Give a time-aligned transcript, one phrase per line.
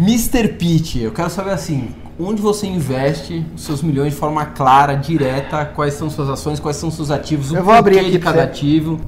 [0.00, 0.46] Mr.
[0.56, 1.88] Pitt, eu quero saber assim,
[2.20, 6.76] onde você investe os seus milhões de forma clara, direta, quais são suas ações, quais
[6.76, 9.00] são seus ativos, Eu vou abrir aqui de cada ativo.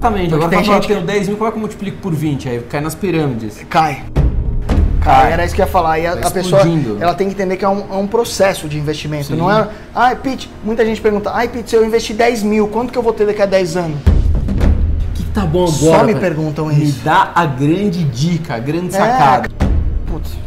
[0.00, 2.14] Exatamente, Porque agora tem gente que tem 10 mil, como é que eu multiplico por
[2.14, 2.48] 20?
[2.48, 3.66] Aí cai nas pirâmides.
[3.68, 4.02] Cai.
[5.02, 5.32] Cai.
[5.32, 5.98] Era isso que eu ia falar.
[5.98, 6.62] E a, Tá a pessoa
[7.00, 9.26] ela tem que entender que é um, é um processo de investimento.
[9.26, 9.36] Sim.
[9.36, 9.68] Não é.
[9.94, 13.02] Ai, Pete, muita gente pergunta, ai, Pete, se eu investir 10 mil, quanto que eu
[13.02, 13.98] vou ter daqui a 10 anos?
[13.98, 15.98] O que, que tá bom agora?
[15.98, 17.00] Só me perguntam Me isso.
[17.04, 18.98] dá a grande dica, a grande É,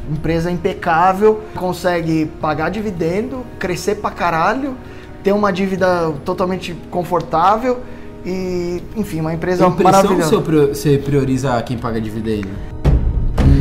[0.09, 4.75] empresa impecável, consegue pagar dividendo, crescer pra caralho,
[5.23, 7.79] ter uma dívida totalmente confortável
[8.25, 10.41] e, enfim, uma empresa impressão maravilhosa.
[10.41, 12.47] prior- você prioriza quem paga dividendo?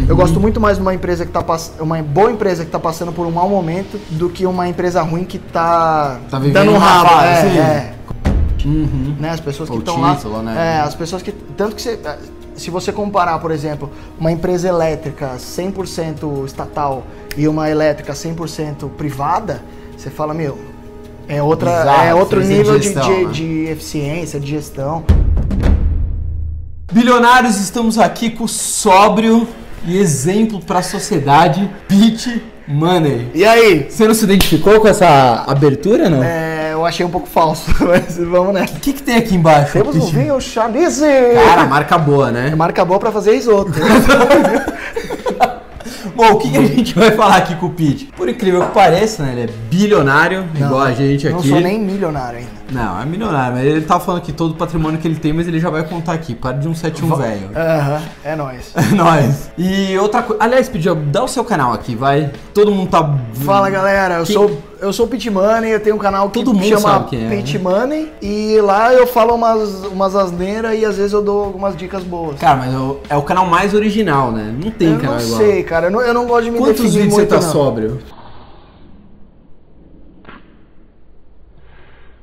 [0.08, 1.72] Eu gosto muito mais de uma empresa que tá pass...
[1.80, 5.24] uma boa empresa que tá passando por um mau momento do que uma empresa ruim
[5.24, 7.08] que tá, Tá dando um rabo.
[7.08, 7.46] fase.
[7.58, 7.94] É, é.
[8.64, 9.16] Uhum.
[9.18, 9.30] né?
[9.30, 10.16] As pessoas que estão lá.
[10.42, 10.76] né?
[10.76, 11.32] É, as pessoas que.
[11.32, 11.98] Tanto que você.
[12.56, 17.04] Se você comparar, por exemplo, uma empresa elétrica 100% estatal
[17.36, 19.62] e uma elétrica 100% privada,
[19.96, 20.58] você fala, meu,
[21.28, 21.70] é, outra,
[22.04, 23.32] é outro diferença de nível de, gestão, de, né?
[23.32, 25.04] de eficiência, de gestão.
[26.92, 29.46] Bilionários, estamos aqui com o sóbrio
[29.84, 33.28] e exemplo para a sociedade, Pete Money.
[33.34, 33.86] E aí?
[33.90, 36.22] Você não se identificou com essa abertura, não?
[36.22, 38.74] É, eu achei um pouco falso, mas vamos nessa.
[38.76, 39.72] O que, que tem aqui embaixo?
[39.72, 41.04] Temos um vinho Chalice!
[41.34, 42.54] Cara, marca boa, né?
[42.54, 43.72] Marca boa pra fazer risoto.
[46.14, 48.06] Bom, o que, que a gente vai falar aqui com o Pete?
[48.16, 49.32] Por incrível que pareça, né?
[49.32, 51.48] Ele é bilionário, igual a gente Não aqui.
[51.50, 52.50] sou nem milionário ainda.
[52.72, 55.46] Não, é milionário, mas ele tava falando aqui todo o patrimônio que ele tem, mas
[55.46, 56.34] ele já vai contar aqui.
[56.34, 57.50] Para de um 71 velho.
[57.54, 58.72] Aham, é nóis.
[58.74, 59.50] É nóis.
[59.58, 60.42] E outra coisa.
[60.42, 62.30] Aliás, Pete, dá o seu canal aqui, vai.
[62.54, 63.14] Todo mundo tá.
[63.44, 66.38] Fala galera, eu Quem- sou eu sou o Pit Money, eu tenho um canal que
[66.38, 67.64] Todo mundo chama sabe quem é, Pit né?
[67.64, 72.02] Money e lá eu falo umas, umas asneiras e às vezes eu dou algumas dicas
[72.02, 72.38] boas.
[72.38, 74.54] Cara, mas é o, é o canal mais original, né?
[74.62, 75.40] Não tem eu canal não igual.
[75.40, 77.52] sei, cara, eu não, eu não gosto de me Quantos vídeos você muito tá não.
[77.52, 77.98] sóbrio?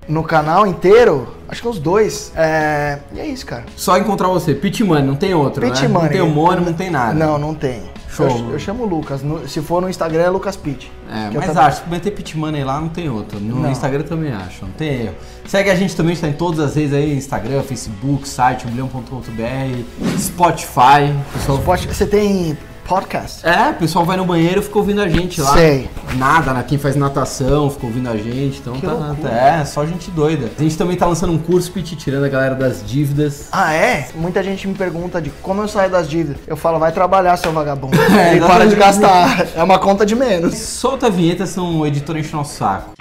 [0.08, 2.33] No canal inteiro, acho que uns dois.
[2.36, 3.00] É...
[3.14, 3.64] E é isso, cara.
[3.76, 4.54] Só encontrar você.
[4.54, 5.88] Pit Money, não tem outro, Pit né?
[5.88, 7.14] Não tem homônimo, não tem nada.
[7.14, 7.92] Não, não tem.
[8.16, 8.28] Show.
[8.28, 9.22] Eu, eu chamo o Lucas.
[9.24, 10.92] no- se for no Instagram é Lucas Pitt.
[11.10, 13.40] É, Que mas também- acho, se meter Pit Money lá não tem outro.
[13.40, 13.72] No Não.
[13.72, 15.16] Instagram também acho, não tem erro.
[15.46, 18.66] Segue a gente também, a gente tá em todas as redes aí, Instagram, Facebook, site,
[18.68, 21.14] milhão.com.br, Spotify.
[21.34, 23.45] Pessoal, Pode- Você tem podcast?
[23.45, 25.54] É, o pessoal vai no banheiro e fica ouvindo a gente lá.
[25.54, 25.89] Sei.
[26.17, 26.64] Nada, né?
[26.67, 29.30] Quem faz natação fica ouvindo a gente, então Que tá, loucura.
[29.32, 30.49] É, só gente doida.
[30.58, 33.48] A gente também tá lançando um curso, Pete, tirando a galera das dívidas.
[33.52, 34.10] Ah, é?
[34.16, 36.42] Muita gente me pergunta de como eu saio das dívidas.
[36.45, 37.98] Eu falo, vai trabalhar, seu vagabundo.
[38.14, 39.48] É, e para de gastar.
[39.55, 40.55] É uma conta de menos.
[40.58, 42.92] Solta a vinheta, são o editor enche nosso saco.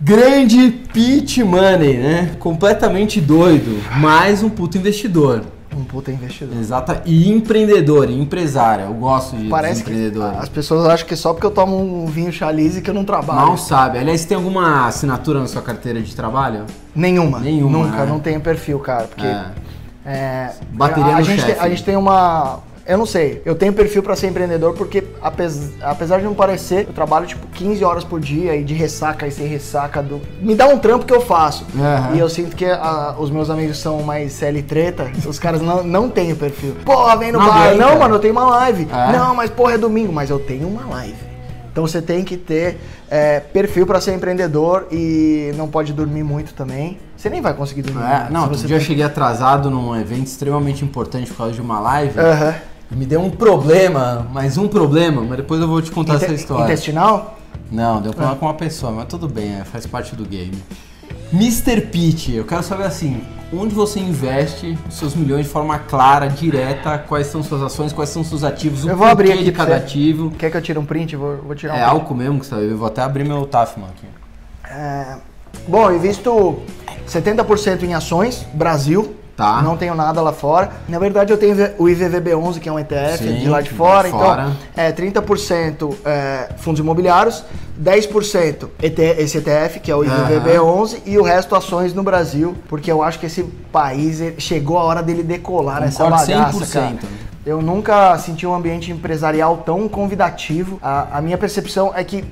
[0.00, 2.36] Grande Pete Money, né?
[2.38, 5.44] Completamente doido, mais um puto investidor.
[5.78, 6.58] Um puta investidor.
[6.58, 7.02] Exata.
[7.06, 8.86] E empreendedor, e empresário.
[8.86, 10.34] Eu gosto de Parece empreendedor.
[10.36, 13.46] as pessoas acham que só porque eu tomo um vinho chalice que eu não trabalho.
[13.46, 13.98] Mal sabe.
[13.98, 16.64] Aliás, tem alguma assinatura na sua carteira de trabalho?
[16.94, 17.38] Nenhuma.
[17.38, 18.06] Nenhuma, Nunca, né?
[18.06, 19.04] não tenho perfil, cara.
[19.04, 19.24] Porque.
[19.24, 19.44] É.
[20.04, 21.52] é, Bateria a, no gente chefe.
[21.52, 22.58] tem, a gente tem uma.
[22.88, 26.86] Eu não sei, eu tenho perfil pra ser empreendedor porque, apes- apesar de não parecer,
[26.88, 30.02] eu trabalho tipo 15 horas por dia e de ressaca e sem ressaca.
[30.02, 30.22] Do...
[30.40, 31.66] Me dá um trampo que eu faço.
[31.78, 32.14] Aham.
[32.14, 35.84] E eu sinto que ah, os meus amigos são mais CL treta, os caras não,
[35.84, 36.76] não têm perfil.
[36.82, 37.66] Porra, vem no Não bar.
[37.66, 37.76] aguenta.
[37.86, 38.88] Não, mano, eu tenho uma live.
[38.90, 39.12] É?
[39.12, 41.28] Não, mas porra, é domingo, mas eu tenho uma live.
[41.70, 42.78] Então você tem que ter
[43.10, 46.98] é, perfil pra ser empreendedor e não pode dormir muito também.
[47.14, 48.02] Você nem vai conseguir dormir.
[48.02, 51.52] É, muito não, outro dia eu tem- cheguei atrasado num evento extremamente importante por causa
[51.52, 52.18] de uma live.
[52.18, 52.54] Aham.
[52.90, 56.64] Me deu um problema, mais um problema, mas depois eu vou te contar essa história.
[56.64, 57.38] Intestinal?
[57.70, 58.14] Não, deu Ah.
[58.14, 60.56] problema com uma pessoa, mas tudo bem, é, faz parte do game.
[61.30, 61.82] Mr.
[61.82, 63.22] Pitt, eu quero saber assim,
[63.52, 68.08] onde você investe os seus milhões de forma clara, direta, quais são suas ações, quais
[68.08, 69.76] são seus ativos, Eu vou abrir aqui de cada você.
[69.84, 70.30] ativo.
[70.38, 71.14] Quer que eu tire um print?
[71.16, 73.88] Vou, vou tirar um É álcool mesmo que você Eu vou até abrir meu Tafman
[73.88, 74.06] aqui.
[74.74, 75.16] É,
[75.66, 76.58] Bom, eu invisto
[77.06, 79.14] 70% em ações, Brasil.
[79.38, 79.62] Tá.
[79.62, 80.68] Não tenho nada lá fora.
[80.88, 83.74] Na verdade, eu tenho o IVVB11, que é um ETF Sim, de lá de de
[83.76, 84.08] fora.
[84.10, 84.42] fora.
[84.72, 87.44] Então, é 30% é, fundos imobiliários,
[87.80, 92.90] 10% ET, esse ETF, que é o IVVB11, e o resto ações no Brasil, porque
[92.90, 96.24] eu acho que esse país ele- chegou a hora dele decolar nessa bagaça,
[96.64, 96.72] 100%.
[96.72, 96.96] cara.
[97.46, 100.80] Eu nunca senti um ambiente empresarial tão convidativo.
[100.82, 102.24] A, a minha percepção é que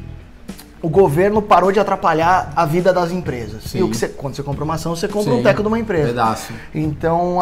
[0.83, 3.63] o governo parou de atrapalhar a vida das empresas.
[3.65, 3.79] Sim.
[3.79, 5.69] E o que você, quando você compra uma ação, você compra Sim, um teco de
[5.69, 6.09] uma empresa.
[6.09, 6.53] Pedaço.
[6.75, 7.39] Então,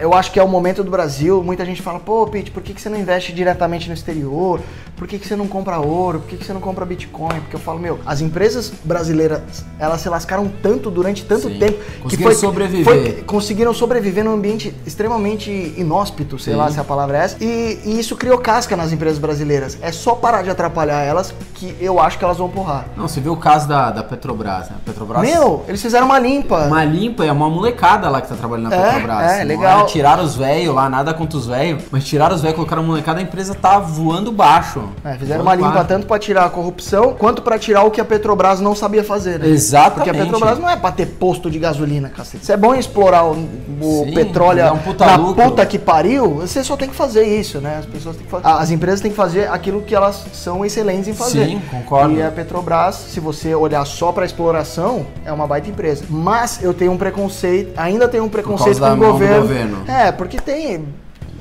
[0.00, 1.42] eu acho que é o momento do Brasil.
[1.42, 4.60] Muita gente fala, pô, Pete, por que, que você não investe diretamente no exterior?
[4.96, 6.20] Por que, que você não compra ouro?
[6.20, 7.40] Por que, que você não compra Bitcoin?
[7.40, 9.40] Porque eu falo, meu, as empresas brasileiras,
[9.78, 11.58] elas se lascaram tanto durante tanto Sim.
[11.58, 12.84] tempo Conseguiram sobreviver.
[12.84, 17.36] foi- conseguiram sobreviver num ambiente extremamente inóspito, sei lá se a palavra é essa.
[17.42, 19.78] E, e isso criou casca nas empresas brasileiras.
[19.82, 22.73] É só parar de atrapalhar elas que eu acho que elas vão porrar.
[22.96, 24.76] Não, você viu o caso da, da Petrobras, né?
[24.84, 25.22] Petrobras.
[25.22, 26.66] Meu, eles fizeram uma limpa.
[26.66, 29.32] Uma limpa, é uma molecada lá que tá trabalhando na É, Petrobras.
[29.32, 29.86] é, Não legal.
[29.86, 33.18] tiraram os velhos lá, nada contra os velhos, mas tiraram os velhos, colocaram a molecada,
[33.20, 34.82] a empresa tá voando baixo.
[35.04, 35.88] É, fizeram uma limpa baixo.
[35.88, 39.38] tanto pra tirar a corrupção quanto pra tirar o que a Petrobras não sabia fazer,
[39.38, 39.48] né?
[39.48, 39.94] Exatamente.
[39.94, 42.44] Porque a Petrobras não é pra ter posto de gasolina, cacete.
[42.44, 43.32] Se é bom explorar o,
[43.80, 45.44] o Sim, petróleo é um puta na lucro.
[45.44, 47.76] puta que pariu, você só tem que fazer isso, né?
[47.78, 48.46] As pessoas têm que fazer.
[48.46, 51.46] As empresas têm que fazer aquilo que elas são excelentes em fazer.
[51.46, 52.14] Sim, concordo.
[52.14, 52.63] E a Petrobras,
[53.10, 56.04] se você olhar só pra exploração, é uma baita empresa.
[56.08, 59.42] Mas eu tenho um preconceito, ainda tenho um preconceito com o governo.
[59.42, 59.84] governo.
[59.86, 60.86] É, porque tem.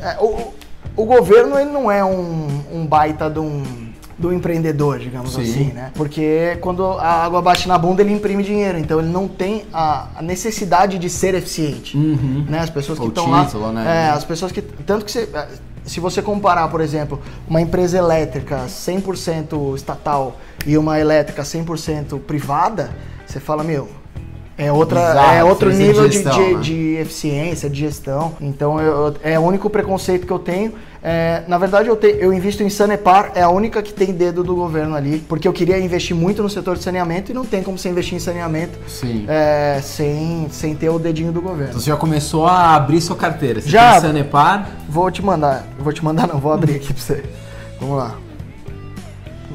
[0.01, 0.53] é, o,
[0.95, 3.63] o governo ele não é um, um baita de um,
[4.17, 5.41] do empreendedor, digamos Sim.
[5.41, 5.91] assim, né?
[5.95, 8.77] Porque quando a água bate na bunda, ele imprime dinheiro.
[8.77, 11.97] Então ele não tem a, necessidade de ser eficiente.
[11.97, 12.45] Uhum.
[12.47, 12.59] Né?
[12.59, 13.47] As pessoas que estão lá.
[13.71, 14.07] né?
[14.07, 14.61] É, as pessoas que.
[14.61, 15.27] Tanto que você.
[15.83, 22.91] Se você comparar, por exemplo, uma empresa elétrica 100% estatal e uma elétrica 100% privada,
[23.25, 23.89] você fala, meu,
[24.57, 26.61] é, outra, Bizarro, é outro nível de, gestão, de, né?
[26.61, 28.33] de eficiência, de gestão.
[28.39, 30.73] Então eu- é o único preconceito que eu tenho.
[31.05, 34.41] É, na verdade, eu, te- eu invisto em Sanepar, é a única que tem dedo
[34.41, 37.61] do governo ali, porque eu queria investir muito no setor de saneamento e não tem
[37.61, 38.79] como você investir em saneamento
[39.27, 41.73] é, sem, sem ter o dedinho do Então governo.
[41.73, 43.59] você já começou a abrir sua carteira.
[43.59, 43.99] Você Já.
[43.99, 44.69] Sanepar.
[44.87, 47.23] Vou te mandar, vou te mandar não, vou abrir aqui pra você.
[47.81, 48.15] Vamos lá.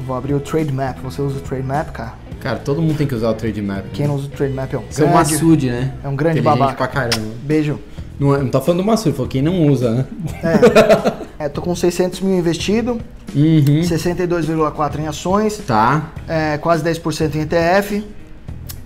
[0.05, 0.97] Vou abrir o Trade Map.
[1.03, 2.13] Você usa o Trade Map, cara?
[2.39, 3.85] Cara, todo mundo tem que usar o Trade Map.
[3.91, 5.33] Quem não usa o Trade Map é um Você é um grande...
[5.33, 5.93] Massude, né?
[6.03, 6.73] é um grande babaca.
[6.75, 7.27] pra caramba.
[7.43, 7.79] Beijo.
[8.19, 10.05] Não, é- não tá falando do Massude, falou quem não usa, né?
[10.43, 12.99] É, tô com 600 mil investido,
[13.33, 13.83] Uhum.
[13.83, 16.09] 62,4 em ações, Tá.
[16.27, 18.03] é, quase 10% em ETF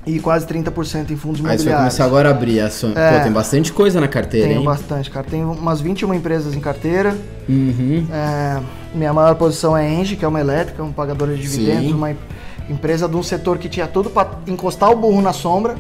[0.06, 1.80] e quase 30% em fundos Aí você vai imobiliários.
[1.96, 2.96] começar agora a abrir ações.
[2.96, 3.18] É.
[3.18, 4.66] Pô, tem bastante coisa na carteira, Tenho hein?
[4.66, 5.26] bastante, cara.
[5.28, 7.18] Tenho umas 21 empresas em carteira.
[7.50, 8.06] Uhum.
[8.12, 8.60] É,
[8.94, 11.94] minha maior posição é Engie, que é uma elétrica, uma pagadora de dividendos, Sim.
[11.94, 12.18] uma em-
[12.70, 15.76] empresa de um setor que tinha tudo para encostar o burro na sombra,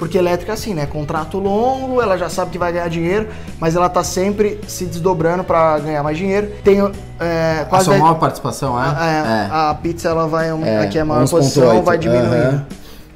[0.00, 0.86] porque elétrica é assim, né?
[0.86, 3.28] Contrato longo, ela já sabe que vai ganhar dinheiro,
[3.60, 6.50] mas ela tá sempre se desdobrando para ganhar mais dinheiro.
[6.64, 8.86] Tenho é, A quase sua dez- maior participação, é?
[8.88, 12.66] é, A pizza ela vai, É, aqui é a maior 11,8, posição, vai diminuindo.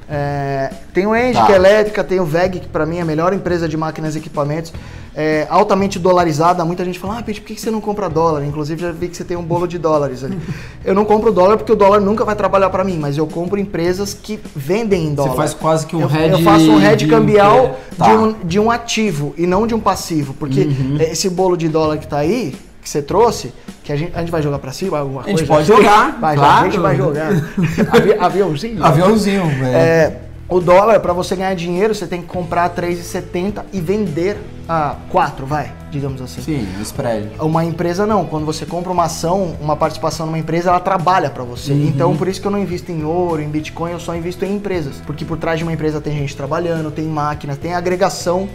[0.09, 1.45] É, tem o Engie, Tá.
[1.47, 4.15] que é elétrica, tem o VEG, que pra mim é a melhor empresa de máquinas
[4.15, 4.71] e equipamentos.
[5.17, 8.43] É, altamente dolarizada, muita gente fala, ah, Pete, por que você não compra dólar?
[8.45, 10.37] Inclusive já vi que você tem um bolo de dólares ali.
[10.83, 13.57] eu não compro dólar porque o dólar nunca vai trabalhar pra mim, mas eu compro
[13.57, 15.31] empresas que vendem em dólar.
[15.31, 18.05] Você faz quase que um eu, hedge Eu faço um hedge de- cambial Tá.
[18.09, 20.97] de, um, de um ativo e não de um passivo, porque Uhum.
[20.99, 22.53] esse bolo de dólar que tá aí,
[22.85, 23.51] que você trouxe,
[23.83, 25.53] que a gente, a gente vai jogar pra cima alguma A gente coisa?
[25.53, 26.61] pode jogar, Vai, claro.
[26.61, 27.31] a gente vai jogar.
[27.91, 28.85] Avi, aviãozinho.
[28.85, 29.75] Aviãozinho, velho.
[29.75, 30.17] É,
[30.47, 34.37] o dólar, para você ganhar dinheiro, você tem que comprar a 3,70 e vender
[34.69, 36.41] a 4, vai, digamos assim.
[36.43, 37.31] Sim, o spread.
[37.39, 41.43] Uma empresa não, quando você compra uma ação, uma participação numa empresa, ela trabalha para
[41.43, 41.73] você.
[41.73, 41.87] Uhum.
[41.87, 44.55] Então, por isso que eu não invisto em ouro, em Bitcoin, eu só invisto em
[44.55, 45.01] empresas.
[45.07, 48.47] Porque por trás de uma empresa tem gente trabalhando, tem máquinas, tem agregação.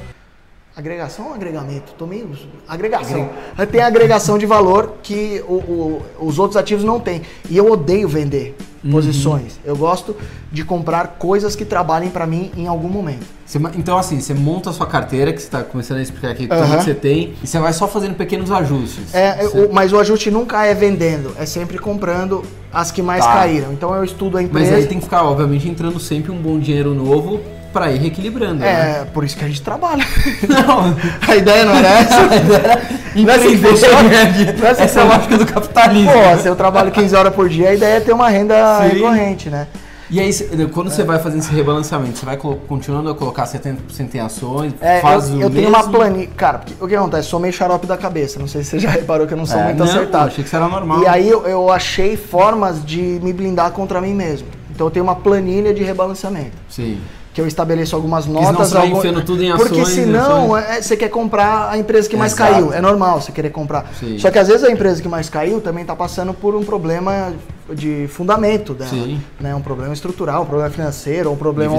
[0.77, 1.93] Agregação ou agregamento?
[1.99, 2.31] Tô meio.
[2.69, 3.29] Agregação.
[3.73, 7.23] Tem agregação de valor que o- o- os outros ativos não têm.
[7.51, 8.93] E eu odeio vender Uhum.
[8.93, 9.59] posições.
[9.65, 10.17] Eu gosto
[10.51, 13.27] de comprar coisas que trabalhem para mim em algum momento.
[13.45, 16.47] Você então, assim, você monta a sua carteira, que você tá começando a explicar aqui
[16.47, 16.79] tudo Aham.
[16.79, 19.13] que você tem, e você vai só fazendo pequenos ajustes.
[19.13, 23.25] É, Você- o- mas o ajuste nunca é vendendo, é sempre comprando as que mais
[23.25, 23.33] Tá.
[23.35, 23.73] caíram.
[23.73, 24.77] Então eu estudo a Mas empresa.
[24.77, 27.41] aí tem que ficar, obviamente, entrando sempre um bom dinheiro novo
[27.73, 29.01] pra ir reequilibrando, né?
[29.03, 30.05] É, por isso que a gente trabalha.
[30.49, 30.97] Não,
[31.29, 32.21] a ideia não era essa?
[33.17, 34.03] Não é assim funciona?
[34.05, 34.15] né?
[34.23, 34.45] É assim
[34.77, 36.11] que Essa é a lógica do capitalismo.
[36.13, 38.89] Pô, se eu trabalho 15 horas por dia, a ideia é ter uma renda Sim.
[38.95, 39.67] recorrente, né?
[40.13, 40.33] E aí,
[40.73, 45.01] quando você vai fazendo esse rebalanceamento, você vai continuando a colocar 70% em ações, É,
[45.01, 45.77] faz eu, o eu tenho mesmo?
[45.77, 46.29] uma planilha.
[46.37, 47.29] Cara, porque, o que acontece?
[47.29, 48.37] Sou meio xarope da cabeça.
[48.41, 50.27] Não sei se você já reparou que eu não sou É, muito não, acertado.
[50.27, 51.03] achei que isso era normal.
[51.03, 54.49] E aí eu, eu achei formas de me blindar contra mim mesmo.
[54.75, 56.57] Então eu tenho uma planilha de rebalanceamento.
[56.69, 57.01] Sim.
[57.41, 58.69] Que eu estabeleço algumas notas.
[58.69, 61.79] você vai algum- enfiando tudo em Porque ações, em senão é, você quer comprar a
[61.79, 62.53] empresa que mais Exato.
[62.53, 62.73] caiu.
[62.73, 63.87] É normal você querer comprar.
[63.99, 64.19] Sim.
[64.19, 67.33] Só que às vezes a empresa que mais caiu também está passando por um problema
[67.73, 68.91] de fundamento dela.
[68.91, 69.21] Sim.
[69.41, 69.55] Né?
[69.55, 71.77] Um problema estrutural, um problema financeiro, um problema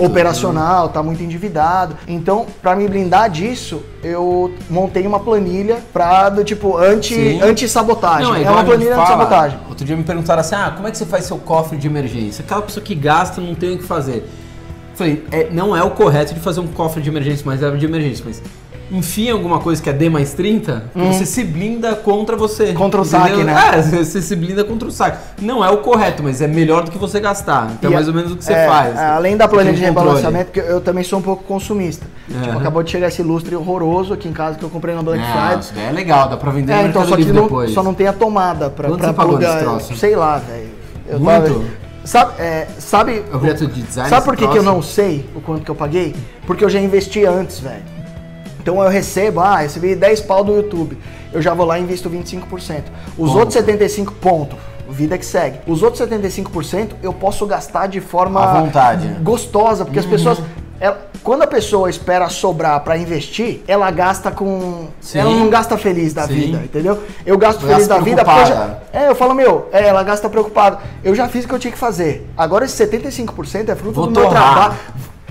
[0.00, 1.96] operacional, está muito endividado.
[2.06, 8.26] Então, para me blindar disso, eu montei uma planilha para do tipo anti anti-sabotagem.
[8.26, 9.58] Não, é igual uma planilha anti-sabotagem.
[9.68, 12.42] Outro dia me perguntaram assim: ah, como é que você faz seu cofre de emergência?
[12.44, 14.28] Aquela pessoa que gasta não tem o que fazer.
[15.00, 17.86] Falei, é, não é o correto de fazer um cofre de emergência, mas é de
[17.86, 18.22] emergência.
[18.26, 18.42] Mas
[18.92, 22.72] enfia alguma coisa que é D mais 30, que você se blinda contra você.
[22.72, 22.74] Hum.
[22.74, 23.20] Contra o entendeu?
[23.28, 23.54] saque, né?
[23.78, 25.16] É, você se blinda contra o saque.
[25.40, 27.70] Não é o correto, mas é melhor do que você gastar.
[27.78, 28.98] Então é E mais ou menos o que você é, faz.
[28.98, 32.04] Além da planilha de rebalanceamento, porque eu também sou um pouco consumista.
[32.30, 32.42] É.
[32.42, 35.22] Tipo, acabou de chegar esse lustre horroroso aqui em casa que eu comprei na Black
[35.22, 35.58] É, Friday.
[35.60, 37.70] isso é legal, dá pra vender É, então só que não, depois.
[37.72, 39.60] só não tem a tomada pra, Quanto pra você pagou plugar.
[39.60, 39.96] troço?
[39.96, 40.78] Sei lá, velho.
[41.18, 41.54] Muito?
[41.54, 45.40] tava- Sabe, é, sabe, objeto de design sabe por que, que eu não sei o
[45.40, 46.14] quanto que eu paguei?
[46.46, 47.82] Porque eu já investi antes, velho.
[48.62, 50.96] Então eu recebo, ah, recebi 10 pau do YouTube.
[51.32, 52.84] Eu já vou lá e invisto 25%.
[53.16, 53.38] Os Ponto.
[53.38, 54.56] outros 75 ponto,
[54.88, 55.58] vida que segue.
[55.66, 59.06] Os outros 75% eu posso gastar de forma À vontade.
[59.22, 60.10] gostosa, porque as Uhum.
[60.10, 60.38] pessoas
[60.80, 64.88] ela- quando a pessoa espera sobrar pra investir, ela gasta com.
[65.00, 65.18] Sim.
[65.18, 66.34] Ela não gasta feliz da Sim.
[66.34, 67.02] vida, entendeu?
[67.26, 68.78] Eu gasto feliz da vida porque eu já.
[68.92, 70.78] É, eu falo, meu, é, ela gasta preocupada.
[71.04, 72.28] Eu já fiz o que eu tinha que fazer.
[72.36, 74.52] Agora esse 75% é fruto Vou do meu torrar.
[74.54, 74.74] trabalho.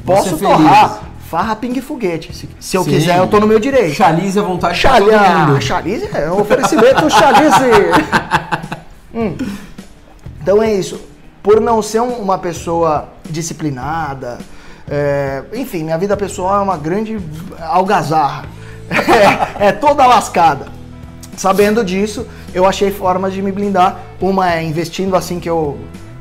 [0.05, 0.89] Vou Posso torrar.
[0.89, 1.09] feliz.
[1.29, 2.33] Farra pingue foguete.
[2.35, 2.89] Se, se eu Sim.
[2.91, 3.93] quiser, eu tô no meu direito.
[3.95, 5.61] Chalice à vontade Chalha, mundo.
[5.61, 7.59] Chalice é um oferecimento Chalice.
[9.13, 9.35] Hum.
[10.41, 11.01] Então é isso.
[11.41, 14.37] Por não ser um- uma pessoa disciplinada,
[14.89, 17.19] é, enfim, minha vida pessoal é uma grande
[17.61, 18.45] algazarra.
[19.61, 20.65] É, é toda lascada.
[21.37, 23.99] Sabendo disso, eu achei formas de me blindar.
[24.19, 25.77] Uma é investindo assim que eu,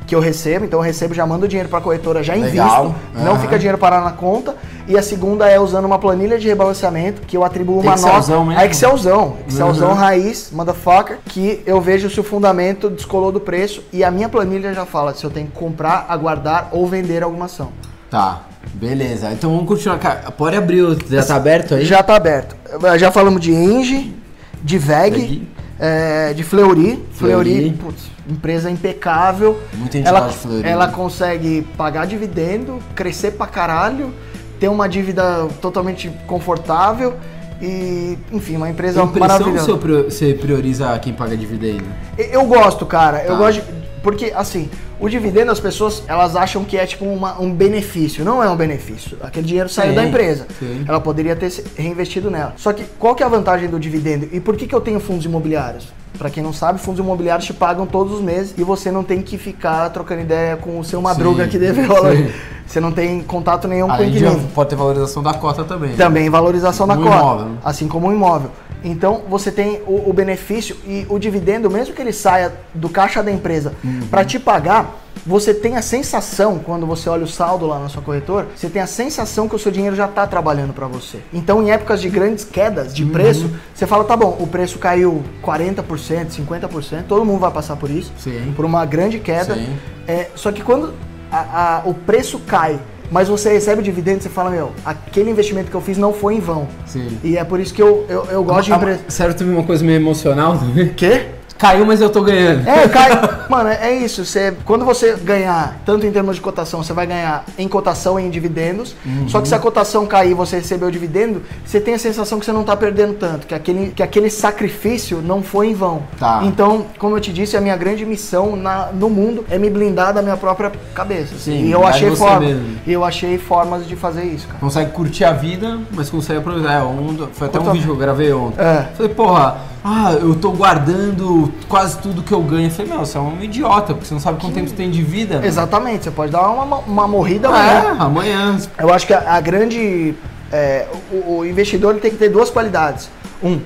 [0.07, 2.57] que eu recebo, então eu recebo, já mando o dinheiro para a corretora, já invisto,
[2.57, 2.95] Legal.
[3.15, 4.55] não fica dinheiro parar na conta.
[4.87, 8.49] E a segunda é usando uma planilha de rebalanceamento que eu atribuo uma Excelzão nota.
[8.51, 8.61] mesmo?
[8.63, 9.95] A Excelzão, Excelzão Uhum.
[9.95, 14.73] raiz, motherfucker, que eu vejo se o fundamento descolou do preço e a minha planilha
[14.75, 17.71] já fala se eu tenho que comprar, aguardar ou vender alguma ação.
[18.11, 18.43] Tá,
[18.75, 19.31] beleza.
[19.33, 19.99] Então vamos continuar.
[20.37, 21.85] Pode abrir, o- já tá aberto aí?
[21.85, 22.57] Já tá aberto.
[22.99, 24.15] Já falamos de Engie,
[24.63, 25.49] de VEG, VEG.
[25.79, 27.05] é, de Fleury.
[27.13, 27.71] Fleury, Fleury.
[27.73, 29.59] putz, empresa impecável.
[29.75, 30.69] Muita gente ela, gosta de Fleury.
[30.69, 34.13] ela consegue pagar dividendo, crescer pra caralho,
[34.59, 37.15] ter uma dívida totalmente confortável
[37.61, 39.71] e, enfim, uma empresa maravilhosa.
[39.71, 41.85] eu você prioriza quem paga dividendo?
[42.17, 43.23] Eu gosto, cara.
[43.23, 43.39] Eu Tá.
[43.39, 44.69] gosto de, porque assim,
[45.01, 48.25] o dividendo as pessoas elas acham que é tipo uma- um benefício.
[48.25, 49.17] Não é um benefício.
[49.21, 50.47] Aquele dinheiro saiu Sim, da empresa.
[50.59, 50.85] sim.
[50.87, 52.55] Ela poderia ter se reinvestido nela.
[52.57, 55.01] Só que qual que é a vantagem do dividendo e por que, que eu tenho
[55.01, 55.89] fundos imobiliários?
[56.19, 59.23] Pra quem não sabe, fundos imobiliários te pagam todos os meses e você não tem
[59.23, 62.33] que ficar trocando ideia com o seu madruga Sim, que sim.
[62.67, 64.49] Você não tem contato nenhum com o inquilino.
[64.55, 65.95] pode ter valorização da cota também.
[65.95, 67.49] Também valorização da Um cota, imóvel.
[67.65, 68.51] assim como o imóvel.
[68.85, 73.23] Então você tem o, o benefício e o dividendo, mesmo que ele saia do caixa
[73.23, 74.03] da empresa Uhum.
[74.11, 74.97] para te pagar,
[75.27, 78.81] você tem a sensação, quando você olha o saldo lá na sua corretora, você tem
[78.83, 81.19] a sensação que o seu dinheiro já está trabalhando para você.
[81.33, 82.93] Então, em épocas de grandes quedas Uhum.
[82.95, 87.77] de preço, você fala, tá bom, o preço caiu 40%, 50%, todo mundo vai passar
[87.77, 88.53] por isso, Sim.
[88.57, 89.55] por uma grande queda.
[89.55, 89.69] Sim.
[90.07, 90.95] É, só que quando
[91.31, 92.79] a- a- o preço cai,
[93.11, 96.35] mas você recebe o dividendo, você fala, meu, aquele investimento que eu fiz não foi
[96.35, 96.67] em vão.
[96.87, 97.19] Sim.
[97.25, 99.01] E é por isso que eu, eu, eu gosto de Ah, empresa.
[99.09, 100.89] Sério, teve uma coisa meio emocional também?
[100.95, 101.27] Quê?
[101.59, 102.67] Caiu, mas eu tô ganhando.
[102.69, 103.11] É, cai.
[103.51, 104.25] Mano, é isso.
[104.25, 108.25] Você, quando você ganhar, tanto em termos de cotação, você vai ganhar em cotação e
[108.25, 108.95] em dividendos.
[109.27, 112.39] Só que se a cotação cair e você receber o dividendo, você tem a sensação
[112.39, 116.03] que você não tá perdendo tanto, que aquele, que aquele sacrifício não foi em vão.
[116.19, 116.41] Tá.
[116.45, 120.13] Então, como eu te disse, a minha grande missão na, no mundo é me blindar
[120.13, 121.35] da minha própria cabeça.
[121.35, 121.59] assim.
[121.59, 122.79] Sim, e eu achei de você forma, mesmo.
[122.87, 124.59] e eu achei formas de fazer isso, cara.
[124.61, 126.75] Consegue curtir a vida, mas consegue aproveitar.
[126.75, 128.61] É, um- foi até um vídeo que eu gravei ontem.
[128.63, 128.89] É.
[128.97, 132.67] Falei, porra, ah, eu tô guardando quase tudo que eu ganho.
[132.67, 134.91] Eu falei, meu, você é um idiota, porque você não sabe quanto tempo você tem
[134.91, 135.41] de vida.
[135.45, 137.97] Exatamente, você pode dar uma, uma morrida É, amanhã.
[137.99, 138.59] amanhã.
[138.79, 140.15] Eu acho que a, a grande.
[140.53, 143.09] é, o, o investidor tem que ter duas qualidades.
[143.43, 143.61] Um,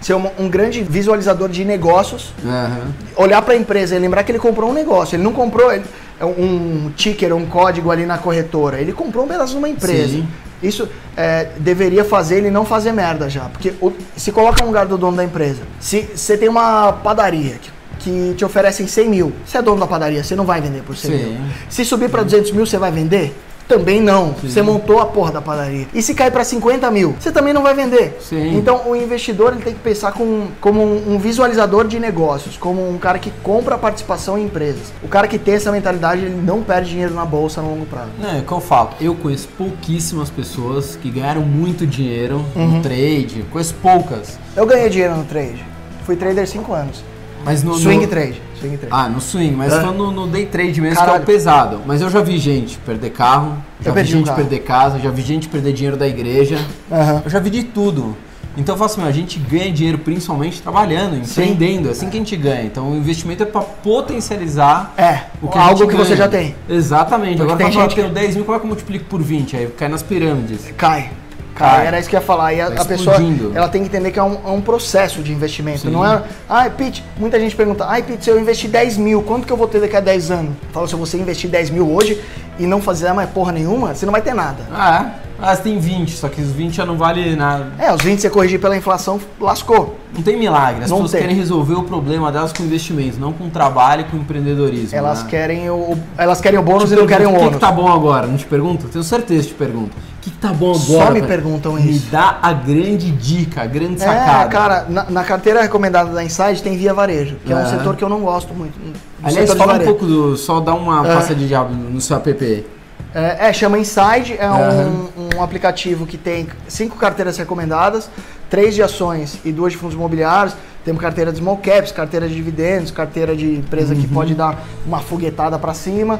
[0.00, 2.92] ser um, um grande visualizador de negócios, Aham.
[3.16, 5.16] olhar para a empresa e lembrar que ele comprou um negócio.
[5.16, 5.84] Ele não comprou ele-
[6.20, 8.80] um ticker, um código ali na corretora.
[8.80, 10.08] Ele comprou um pedaço de uma empresa.
[10.14, 10.28] Sim.
[10.62, 13.42] Isso é, deveria fazer ele não fazer merda já.
[13.42, 15.62] Porque o- se coloca no lugar do dono da empresa.
[15.80, 19.86] Se você tem uma padaria que, que te oferecem 100 mil, você é dono da
[19.86, 21.16] padaria, você não vai vender por 100 Sim.
[21.24, 21.38] mil.
[21.68, 23.36] Se subir para 200 mil, você vai vender?
[23.68, 24.32] Também não.
[24.32, 25.86] Você montou a porra da padaria.
[25.92, 28.16] E se cair para 50 mil, você também não vai vender.
[28.20, 28.56] Sim.
[28.56, 32.88] Então o investidor ele tem que pensar com, como um, um visualizador de negócios, como
[32.88, 34.92] um cara que compra participação em empresas.
[35.02, 38.10] O cara que tem essa mentalidade, ele não perde dinheiro na bolsa no longo prazo.
[38.18, 38.90] Não, é o que eu falo.
[39.00, 42.76] Eu conheço pouquíssimas pessoas que ganharam muito dinheiro Uhum.
[42.76, 43.44] no trade.
[43.50, 44.38] Conheço poucas.
[44.56, 45.64] Eu ganhei dinheiro no trade.
[46.04, 47.02] Fui trader 5 anos.
[47.46, 47.74] Mas no.
[47.78, 48.08] Swing no...
[48.08, 48.42] trade.
[48.60, 48.92] Swing trade.
[48.94, 51.12] Ah, no swing, mas falando no, no day trade mesmo, Caralho.
[51.14, 51.80] que é o pesado.
[51.86, 55.10] Mas eu já vi gente perder carro, já vi perdi um gente perder casa, já
[55.10, 56.58] vi gente perder dinheiro da igreja.
[56.90, 57.22] Aham.
[57.24, 58.16] Eu já vi de tudo.
[58.56, 62.20] Então eu falo assim, a gente ganha dinheiro principalmente trabalhando, empreendendo, é assim que a
[62.20, 62.64] gente ganha.
[62.64, 66.04] Então o investimento é para potencializar É, o que algo que ganha.
[66.04, 66.54] você já tem.
[66.68, 67.36] Exatamente.
[67.36, 69.56] Porque Agora tem gente eu tenho 10 mil, como é que eu multiplico por 20?
[69.56, 70.72] Aí cai nas pirâmides.
[70.76, 71.10] Cai.
[71.56, 71.86] Cai.
[71.86, 72.52] Era isso que eu ia falar.
[72.52, 73.16] E a, Tá a pessoa
[73.54, 75.80] ela tem que entender que é um, é um processo de investimento.
[75.80, 75.90] Sim.
[75.90, 76.22] Não é.
[76.48, 79.56] Ai, Pete, muita gente pergunta, ai, Pete, se eu investir 10 mil, quanto que eu
[79.56, 80.52] vou ter daqui a 10 anos?
[80.72, 82.20] Fala, se você investir 10 mil hoje
[82.58, 84.58] e não fazer mais porra nenhuma, você não vai ter nada.
[84.72, 85.26] Ah, é?
[85.38, 87.66] Ah, você tem 20, só que os 20 já não vale nada.
[87.78, 89.98] É, os 20 você corrigir pela inflação, lascou.
[90.14, 90.84] Não tem milagre.
[90.84, 91.20] As Não pessoas tem.
[91.20, 94.96] querem resolver o problema delas com investimento, não com trabalho e com empreendedorismo.
[94.96, 95.28] Elas né?
[95.28, 97.58] querem o, elas querem o bônus e não querem o pergunto, O ônus.
[97.58, 98.26] que, que tá bom agora?
[98.26, 98.88] Não te pergunto?
[98.88, 99.94] Tenho certeza que te pergunto.
[100.26, 101.10] Que, que tá bom Só agora?
[101.12, 101.28] me pai?
[101.28, 102.10] perguntam Me isso.
[102.10, 104.48] dá a grande dica, a grande É, sacada.
[104.50, 107.78] cara, na, na carteira recomendada da Inside tem via varejo, que é um Aham.
[107.78, 108.74] setor que eu não gosto muito.
[109.22, 110.36] Aliás, de fala um pouco do.
[110.36, 111.14] Só dá uma É.
[111.14, 112.66] passadinha no seu app.
[113.14, 118.10] É, é, chama Inside, é um, um aplicativo que tem cinco carteiras recomendadas,
[118.50, 120.54] três de ações e duas de fundos imobiliários.
[120.84, 124.00] Temos carteira de small caps, carteira de dividendos, carteira de empresa Uhum.
[124.00, 126.18] que pode dar uma foguetada para cima.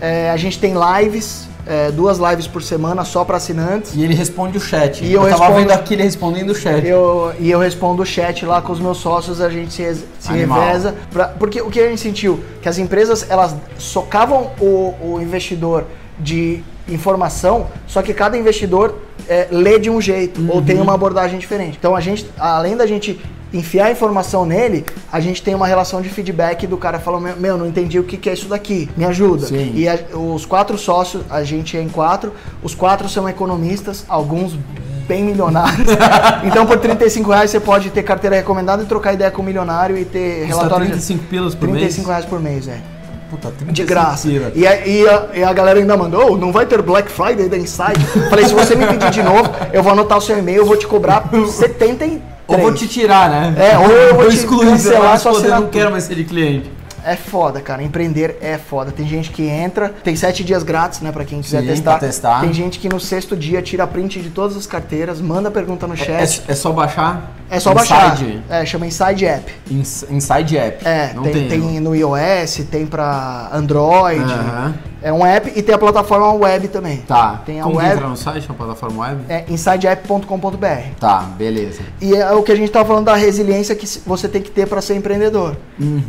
[0.00, 3.94] É, a gente tem lives, é, duas lives por semana só para assinantes.
[3.94, 5.04] E ele responde o chat.
[5.04, 6.86] E eu tava respondo- vendo aqui ele respondendo o chat.
[6.86, 10.30] Eu, e eu respondo o chat lá com os meus sócios, a gente se, se
[10.30, 10.60] Animal.
[10.60, 10.94] reveza.
[11.12, 12.40] pra- porque o que a gente sentiu?
[12.62, 15.84] Que as empresas, elas socavam o, o investidor
[16.18, 18.94] de informação, só que cada investidor
[19.28, 20.64] é, lê de um jeito, ou Uhum.
[20.64, 21.76] tem uma abordagem diferente.
[21.78, 23.20] Então a gente, além da gente
[23.52, 27.36] enfiar a informação nele, a gente tem uma relação de feedback do cara falando, meu,
[27.36, 29.46] meu, não entendi o que, que é isso daqui, me ajuda.
[29.46, 29.72] Sim.
[29.74, 34.56] E a- os quatro sócios, a gente é em quatro, os quatro são economistas, alguns
[35.06, 35.88] bem milionários.
[36.44, 39.96] então por 35 reais você pode ter carteira recomendada e trocar ideia com o milionário
[39.96, 42.06] e ter Custa relatório 35 pilas por 35 mês?
[42.08, 42.78] reais por mês, é.
[43.30, 44.28] Puta, 35 De graça.
[44.54, 47.46] E a, e, a, e a galera ainda mandou, "Oh, não vai ter Black Friday
[47.48, 48.02] da Inside?
[48.30, 50.76] Falei, se você me pedir de novo, eu vou anotar o seu e-mail, eu vou
[50.78, 52.20] te cobrar 73.
[52.48, 53.54] Ou vou te tirar, né?
[53.58, 55.68] É, ou eu vou te excluir, cancelar você vai sua foder, não assinatura.
[55.72, 56.78] quero mais ser de cliente.
[57.04, 57.82] É foda, cara.
[57.82, 58.90] Empreender é foda.
[58.90, 61.98] Tem gente que entra, tem sete dias grátis, né, pra quem quiser Sim, testar.
[61.98, 62.40] testar.
[62.40, 65.94] Tem gente que no sexto dia tira print de todas as carteiras, manda pergunta no
[65.94, 66.42] É, chat.
[66.48, 67.32] é só baixar?
[67.48, 67.88] É, só Inside?
[67.88, 68.18] baixar.
[68.50, 69.52] É, chama Inside App.
[69.70, 70.86] Ins- Inside App.
[70.86, 71.48] É, tem, tem.
[71.48, 74.20] tem no iOS, tem pra Android.
[74.20, 74.74] Aham.
[75.00, 76.98] É um app e tem a plataforma web também.
[76.98, 77.40] Tá.
[77.46, 77.94] Tem a Como que web.
[77.96, 79.20] entra no site, na plataforma web?
[79.28, 80.66] É insideapp.com.br.
[80.98, 81.80] Tá, beleza.
[82.00, 84.66] E é o que a gente tava falando da resiliência que você tem que ter
[84.66, 85.56] pra ser empreendedor.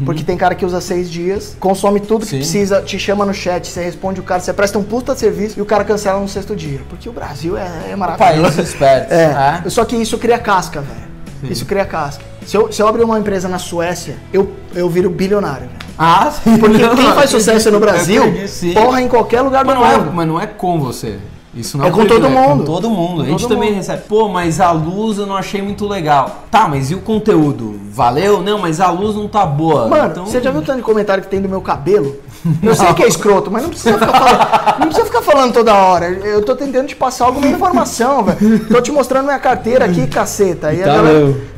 [0.06, 2.42] Porque tem cara que usa seis dias, consome tudo que Uhum.
[2.42, 2.50] Sim.
[2.50, 5.62] precisa, te chama no chat, você responde o cara, você presta um puta serviço e
[5.62, 6.82] o cara cancela no sexto dia.
[6.90, 8.42] Porque o Brasil é, é maravilhoso.
[8.42, 9.12] Países espertos.
[9.12, 9.70] É, É.
[9.70, 11.52] só que isso cria casca, velho.
[11.52, 12.24] Isso cria casca.
[12.46, 15.79] Se eu, se eu abrir uma empresa na Suécia, eu, eu viro bilionário, velho.
[16.00, 16.58] Ah, sim.
[16.58, 18.74] Porque Não, quem eu faz sucesso no Brasil, sim.
[18.74, 20.12] porra em qualquer lugar Mas do não, é, mundo.
[20.14, 21.18] mas não é com você.
[21.54, 22.40] Isso não É um com todo mundo.
[22.40, 23.22] É com todo mundo.
[23.24, 23.78] A gente todo também mundo.
[23.80, 24.04] recebe.
[24.08, 26.44] Pô, mas a luz eu não achei muito legal.
[26.50, 27.78] Tá, mas e o conteúdo?
[27.92, 28.42] Valeu?
[28.42, 29.88] Não, mas a luz não tá boa.
[29.88, 32.16] Mano, Então- você já viu o tanto de comentário que tem do meu cabelo?
[32.64, 35.74] Eu sei que é escroto, mas não precisa ficar falando, não precisa ficar falando toda
[35.74, 36.06] hora.
[36.08, 38.66] Eu tô tentando te passar alguma informação, velho.
[38.68, 40.72] Tô te mostrando minha carteira aqui, caceta.
[40.72, 40.94] E a Tá.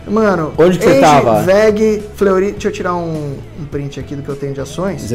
[0.07, 1.41] Mano, Onde que você Age, tava?
[1.43, 2.51] VEG, Fleury.
[2.53, 5.11] Deixa eu tirar um, um print aqui do que eu tenho de ações.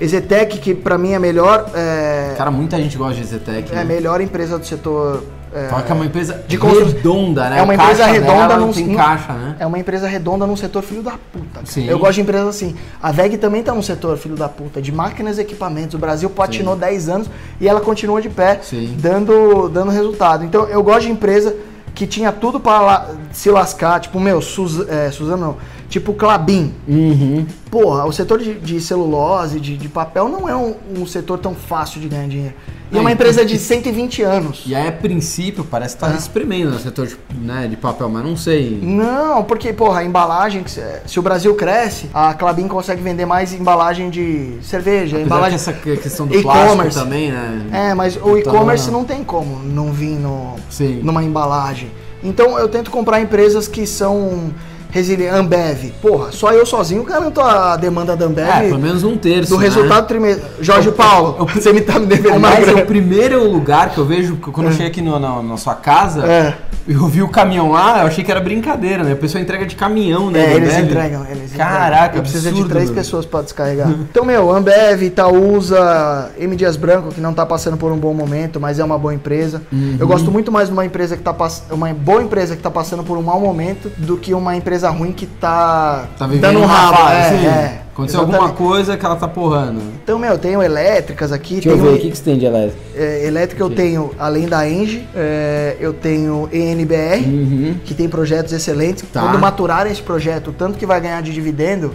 [0.00, 1.70] Exetec, que pra mim é melhor.
[1.74, 3.70] É, Cara, muita gente gosta de Zetec.
[3.72, 3.94] é a né?
[3.94, 5.22] melhor empresa do setor.
[5.54, 7.58] é, Fala que é uma empresa de constru- redonda, né?
[7.58, 9.56] É uma empresa caixa redonda dela num- tem caixa, né?
[9.60, 11.60] É uma empresa redonda num setor filho da puta.
[11.64, 11.86] Sim.
[11.86, 12.74] Eu gosto de empresas assim.
[13.00, 15.94] A VEG também tá num setor filho da puta, de máquinas e equipamentos.
[15.94, 18.96] O Brasil patinou 10 anos e ela continua de pé, Sim.
[18.98, 20.44] dando, dando resultado.
[20.44, 21.54] Então eu gosto de empresa
[21.94, 25.56] que tinha tudo para se lascar, tipo, meu, Suz, é, Suzano não,
[25.92, 26.72] tipo Clabin.
[26.88, 27.46] Uhum.
[27.70, 31.54] Porra, o setor de, de celulose, de, de papel, não é um, um setor tão
[31.54, 32.54] fácil de ganhar dinheiro.
[32.90, 34.64] E é uma É, empresa de 120 anos.
[34.66, 36.16] E aí, a princípio, parece que tá Ah.
[36.16, 38.78] espremendo no setor de, né, de papel, mas não sei.
[38.82, 44.10] Não, porque, porra, a embalagem, se- o Brasil cresce, a Clabin consegue vender mais embalagem
[44.10, 45.50] de cerveja, Apesar embalagem...
[45.58, 46.74] que essa que- questão do E-commerce.
[46.76, 47.66] plástico também, né?
[47.90, 51.00] É, mas o Então, e-commerce não tem como não vir no, Sim.
[51.02, 51.90] numa embalagem.
[52.22, 54.52] Então eu tento comprar empresas que são
[54.92, 55.90] Resiliência, Ambev.
[56.02, 58.46] Porra, só eu sozinho garanto a demanda da Ambev.
[58.48, 59.50] É, pelo menos um terço.
[59.54, 59.64] do né?
[59.64, 60.44] resultado trimestre.
[60.60, 63.90] Jorge Eu- Paulo, eu- você me tá me devendo uma Aliás, é o primeiro lugar
[63.90, 66.54] que eu vejo, que quando eu cheguei aqui no- na, na sua casa, É.
[66.86, 69.12] eu vi o caminhão lá, eu achei que era brincadeira, né?
[69.12, 70.52] A pessoa entrega de caminhão, né?
[70.52, 70.84] É, eles Ambev.
[70.90, 72.16] entregam, eles Caraca, entregam.
[72.16, 73.88] Eu preciso de três pessoas pra descarregar.
[74.10, 78.60] então, meu, Ambev, Itaúsa, M Dias Branco, que não tá passando por um bom momento,
[78.60, 79.62] mas é uma boa empresa.
[79.72, 79.96] Uhum.
[79.98, 81.62] Eu gosto muito mais de uma empresa que tá pass...
[81.70, 85.12] uma boa empresa que tá passando por um mau momento do que uma empresa ruim
[85.12, 86.96] que tá, Tá vivendo dando um rabo.
[86.98, 87.46] fase, é, assim.
[87.46, 88.42] é, Aconteceu exatamente.
[88.50, 89.80] alguma coisa que ela tá porrando.
[90.02, 92.38] Então, meu, eu tenho elétricas aqui, Deixa eu tenho ver, o que, que você tem
[92.38, 92.78] de elétrico?
[92.96, 97.74] é, elétrica eu tenho, além da Engie, é, eu tenho ENBR, Uhum.
[97.84, 99.04] que tem projetos excelentes.
[99.12, 99.20] Tá.
[99.20, 101.88] Quando maturarem esse projeto, o tanto que vai ganhar de dividendo,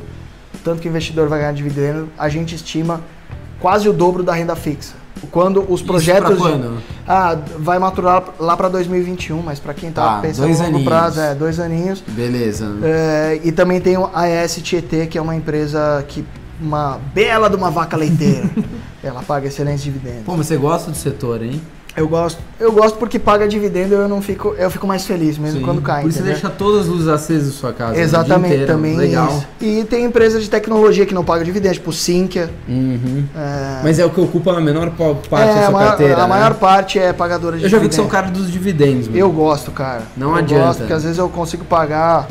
[0.53, 3.01] o tanto que o investidor vai ganhar de dividendo, a gente estima
[3.59, 4.93] quase o dobro da renda fixa.
[5.31, 6.37] Quando os projetos.
[6.37, 6.77] quando?
[7.07, 10.75] Ah, vai maturar lá para 2021, mas para quem tá, Tá, pensando dois no longo
[10.77, 10.89] aninhos.
[10.93, 12.03] prazo, é, dois aninhos.
[12.07, 12.67] Beleza.
[12.83, 16.23] É, e também tem a ES Tietê, que é uma empresa que.
[16.59, 18.49] Uma bela de uma vaca leiteira.
[19.03, 20.23] Ela paga excelentes dividendos.
[20.25, 21.61] Pô, mas você gosta do setor, hein?
[21.97, 25.59] Eu gosto, eu gosto porque paga dividendo eu não fico, eu fico mais feliz mesmo
[25.61, 25.65] Sim.
[25.65, 26.03] quando cai.
[26.03, 26.39] Por isso você entendeu?
[26.41, 27.93] deixa todas as luzes acesas na sua casa.
[27.95, 28.71] dia Exatamente, inteiro.
[28.71, 29.29] também Legal.
[29.29, 29.47] isso.
[29.59, 32.51] E tem empresas de tecnologia que não pagam dividendo, tipo Sinqia.
[32.69, 33.25] Uhum.
[33.35, 36.15] É, Mas é o que ocupa a menor pa- parte é, da sua maior, carteira.
[36.17, 36.27] a né?
[36.27, 39.07] maior parte é pagadora de Eu já vi que são caras dos dividendos.
[39.07, 39.17] mano.
[39.19, 40.03] Eu gosto, cara.
[40.15, 40.65] Não eu adianta.
[40.65, 42.27] gosto porque às vezes eu consigo pagar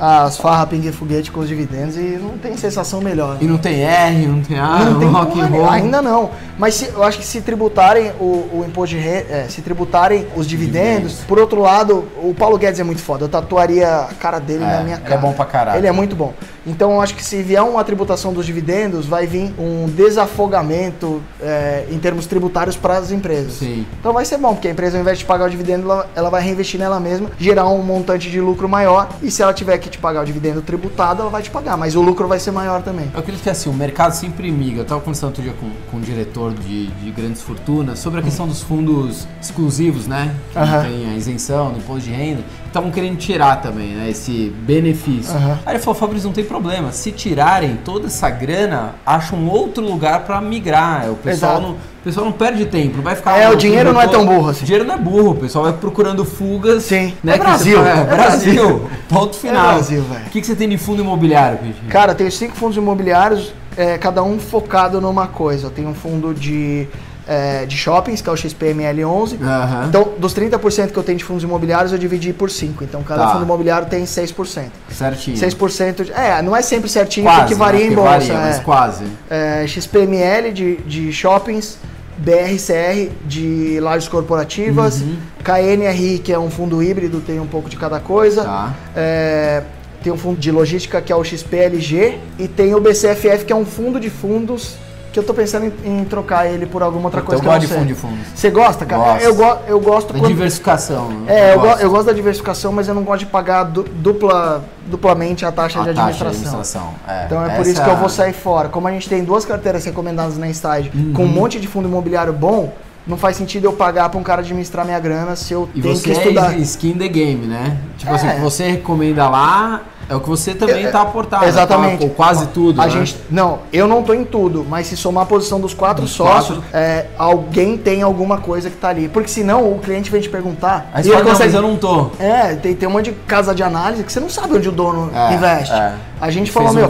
[0.00, 3.38] as farra pingue e foguete com os dividendos e não tem sensação melhor.
[3.40, 5.68] E não tem R, não tem A, não tem rock and roll.
[5.70, 6.30] ainda não.
[6.56, 10.26] Mas se- eu acho que se tributarem o, o imposto de renda, é, se tributarem
[10.36, 13.24] os dividendos, por outro lado, o Paulo Guedes é muito foda.
[13.24, 15.14] Eu tatuaria a cara dele É, na minha ele cara.
[15.14, 15.78] é bom pra caralho.
[15.78, 16.32] Ele é muito bom.
[16.68, 21.86] Então eu acho que se vier uma tributação dos dividendos, vai vir um desafogamento é,
[21.90, 23.54] em termos tributários para as empresas.
[23.54, 23.86] Sim.
[23.98, 26.30] Então vai ser bom, porque a empresa, ao invés de pagar o dividendo, ela, ela
[26.30, 29.08] vai reinvestir nela mesma, gerar um montante de lucro maior.
[29.22, 31.76] E se ela tiver que te pagar o dividendo tributado, ela vai te pagar.
[31.76, 33.10] Mas o lucro vai ser maior também.
[33.12, 34.78] Eu acredito que assim, o mercado sempre migra.
[34.78, 38.22] Eu estava conversando outro dia com, com um diretor de, de grandes fortunas sobre a
[38.22, 40.34] questão dos fundos exclusivos, né?
[40.52, 40.82] Que Aham.
[40.82, 42.42] tem a isenção do imposto de renda.
[42.68, 44.08] Estavam querendo tirar também, né?
[44.10, 45.34] Esse benefício.
[45.34, 45.58] Aham.
[45.66, 46.92] Aí ele falou, Fabrício, não tem problema.
[46.92, 51.10] Se tirarem toda essa grana, acha um outro lugar para migrar.
[51.10, 51.66] O pessoal, Exato.
[51.66, 53.36] não, o pessoal não perde tempo, não vai ficar...
[53.38, 54.62] É, o dinheiro não é tão burro assim.
[54.62, 56.84] O dinheiro não é burro, o pessoal vai procurando fugas.
[56.84, 57.14] Sim.
[57.24, 58.90] Né, É Brasil, você é É, Brasil.
[59.08, 59.74] Ponto final.
[59.74, 60.26] Brasil, velho.
[60.26, 61.80] O que, que você tem de fundo imobiliário, Pete?
[61.88, 65.70] Cara, tenho cinco fundos imobiliários, é, cada um focado numa coisa.
[65.70, 66.86] Tenho um fundo de,
[67.28, 69.36] é, de shoppings, que é o XPML11.
[69.42, 69.86] Aham.
[69.88, 72.82] Então, dos 30% que eu tenho de fundos imobiliários, eu dividi por 5.
[72.82, 73.32] Então, cada Tá.
[73.34, 74.72] fundo imobiliário tem 6%.
[74.90, 75.36] Certinho.
[75.36, 77.86] 6% de, É, não é sempre certinho, Quase, porque varia né?
[77.86, 78.10] em bolsa.
[78.10, 78.60] varia, mas é.
[78.60, 79.04] quase.
[79.28, 81.76] É, XPML de, de shoppings,
[82.16, 85.16] BRCR de lajes corporativas, Uhum.
[85.44, 88.42] KNRI, que é um fundo híbrido, tem um pouco de cada coisa.
[88.44, 88.74] Tá.
[88.96, 89.62] É,
[90.02, 93.56] tem um fundo de logística que é o XPLG e tem o BCFF, que é
[93.56, 94.76] um fundo de fundos
[95.22, 97.52] que eu tô pensando em, em trocar ele por alguma outra Puta, coisa eu eu
[97.58, 98.26] gosto de fundo de fundos.
[98.34, 99.02] Você gosta, cara?
[99.14, 99.24] Gosto.
[99.24, 101.08] Eu, go eu gosto Da quando- diversificação.
[101.10, 101.24] né?
[101.50, 104.62] É, eu, go eu gosto da diversificação, mas eu não gosto de pagar du- dupla,
[104.86, 106.60] duplamente a taxa, A de, taxa de administração.
[106.80, 106.94] administração.
[107.08, 108.68] É, Então é por essa isso que eu vou sair fora.
[108.68, 112.32] Como a gente tem duas carteiras recomendadas na Stade com um monte de fundo imobiliário
[112.32, 112.72] bom,
[113.08, 115.98] não faz sentido eu pagar para um cara administrar minha grana se eu E tenho
[115.98, 116.54] que estudar.
[116.54, 117.76] é skin the game, né?
[117.96, 118.14] Tipo É.
[118.14, 121.44] assim, o que você recomenda lá é o que você também É, tá aportado.
[121.44, 121.98] Exatamente.
[121.98, 122.80] Tá, ou quase tudo.
[122.80, 122.90] A né?
[122.90, 126.12] gente, não, eu não tô em tudo, mas se somar a posição dos quatro Dos
[126.12, 126.76] sócios, quatro.
[126.78, 129.08] é, alguém tem alguma coisa que tá ali.
[129.08, 130.90] Porque senão o cliente vem te perguntar.
[130.94, 132.10] Aí você fala, não, consegue- mas eu não tô.
[132.18, 134.72] É, tem, tem um monte de casa de análise que você não sabe onde o
[134.72, 135.74] dono É, investe.
[135.74, 135.94] é.
[136.20, 136.88] A gente falou, um meu,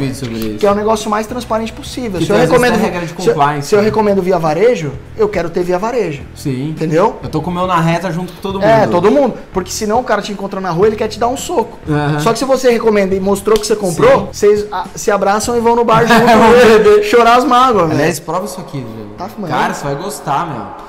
[0.59, 2.18] que é o negócio mais transparente possível.
[2.18, 3.85] Que Se eu, recomendo, regra de se eu- se eu né?
[3.85, 6.08] recomendo via varejo, eu quero ter via varejo.
[6.35, 6.71] Sim.
[6.71, 7.16] Entendeu?
[7.23, 8.68] Eu tô com o meu na reta junto com todo mundo.
[8.68, 9.35] É, todo mundo.
[9.53, 11.79] Porque senão o cara te encontrou na rua, ele quer te dar um soco.
[12.21, 15.61] Só que se você recomenda e mostrou que você comprou, vocês ah, se abraçam e
[15.61, 17.99] vão no bar junto e chorar as mágoas, velho.
[17.99, 19.11] Aliás, prova isso aqui, velho.
[19.16, 19.51] Tá fumando?
[19.51, 20.88] Cara, você vai gostar, meu.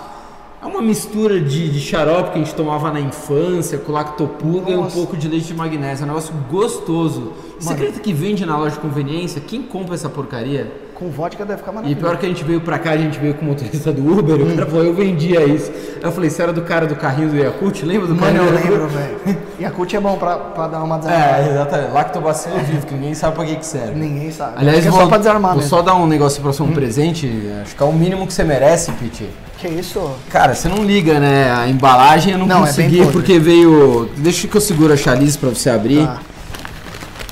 [0.62, 4.75] É uma mistura de, de xarope que a gente tomava na infância, com lactopurga e
[4.75, 6.03] um pouco de leite de magnésio.
[6.03, 7.32] É um negócio gostoso.
[7.58, 7.77] Você Mano.
[7.77, 9.39] acredita que vende na loja de conveniência?
[9.39, 10.88] Quem compra essa porcaria?
[10.99, 12.01] Com vodka deve ficar E maravilhoso.
[12.05, 14.35] pior que a gente veio pra cá, a gente veio com o motorista do Uber,
[14.35, 14.51] Hum.
[14.51, 15.71] o cara falou, eu vendia isso.
[15.71, 17.83] Aí eu falei, você era do cara do carrinho do Yakult?
[17.83, 18.91] Lembra do Mano, carrinho eu lembro, Yakult?
[19.25, 19.38] velho.
[19.59, 21.38] E a CUT é bom pra, pra dar uma desarmada.
[21.43, 21.91] É, exatamente.
[21.91, 23.99] Lactobacilo vivo, que ninguém sabe pra que que serve.
[23.99, 24.53] Ninguém sabe.
[24.57, 25.65] Aliás, que é vou, só pra desarmar vou mesmo.
[25.65, 25.69] Hum.
[25.79, 27.49] só dar um negócio pra você, um presente.
[27.62, 29.29] Acho que é o mínimo que você merece, Pete.
[29.57, 30.01] Que isso?
[30.29, 31.51] Cara, você não liga, né?
[31.51, 33.12] A embalagem eu não, Não, é consegui podre.
[33.13, 34.09] porque veio.
[34.17, 36.05] Deixa que eu seguro a chalice pra você abrir.
[36.05, 36.19] Tá.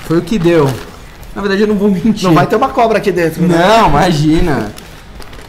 [0.06, 0.70] Foi o que deu.
[1.38, 2.24] Na verdade, eu não vou mentir.
[2.24, 3.56] Não vai ter uma cobra aqui dentro, né?
[3.60, 4.72] Não, imagina.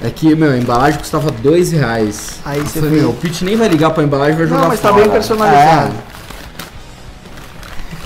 [0.05, 2.33] É que, meu, a embalagem custava dois reais.
[2.45, 4.81] Aí você falei, meu, o Pete nem vai ligar pra embalagem vai jogar Não, mas
[4.81, 5.01] tá fora.
[5.01, 5.95] bem personalizado.